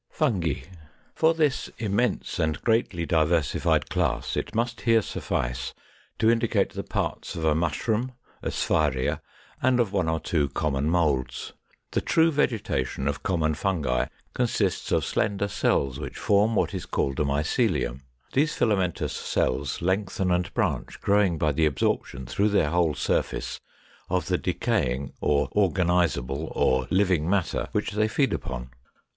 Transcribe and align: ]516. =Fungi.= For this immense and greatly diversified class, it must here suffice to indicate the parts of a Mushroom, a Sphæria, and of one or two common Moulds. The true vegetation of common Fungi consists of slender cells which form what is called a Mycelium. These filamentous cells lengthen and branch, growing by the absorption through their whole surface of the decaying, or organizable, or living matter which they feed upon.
]516. 0.09 0.63
=Fungi.= 0.63 0.87
For 1.13 1.33
this 1.35 1.69
immense 1.77 2.39
and 2.39 2.59
greatly 2.63 3.05
diversified 3.05 3.87
class, 3.91 4.35
it 4.35 4.55
must 4.55 4.81
here 4.81 5.03
suffice 5.03 5.75
to 6.17 6.31
indicate 6.31 6.71
the 6.73 6.81
parts 6.81 7.35
of 7.35 7.45
a 7.45 7.53
Mushroom, 7.53 8.13
a 8.41 8.49
Sphæria, 8.49 9.19
and 9.61 9.79
of 9.79 9.93
one 9.93 10.09
or 10.09 10.19
two 10.19 10.49
common 10.49 10.89
Moulds. 10.89 11.53
The 11.91 12.01
true 12.01 12.31
vegetation 12.31 13.07
of 13.07 13.21
common 13.21 13.53
Fungi 13.53 14.07
consists 14.33 14.91
of 14.91 15.05
slender 15.05 15.47
cells 15.47 15.99
which 15.99 16.17
form 16.17 16.55
what 16.55 16.73
is 16.73 16.87
called 16.87 17.19
a 17.19 17.23
Mycelium. 17.23 18.01
These 18.33 18.55
filamentous 18.57 19.13
cells 19.13 19.83
lengthen 19.83 20.31
and 20.31 20.51
branch, 20.55 20.99
growing 21.01 21.37
by 21.37 21.51
the 21.51 21.67
absorption 21.67 22.25
through 22.25 22.49
their 22.49 22.71
whole 22.71 22.95
surface 22.95 23.59
of 24.09 24.25
the 24.25 24.39
decaying, 24.39 25.13
or 25.21 25.47
organizable, 25.51 26.51
or 26.55 26.87
living 26.89 27.29
matter 27.29 27.67
which 27.71 27.91
they 27.91 28.07
feed 28.07 28.33
upon. 28.33 28.71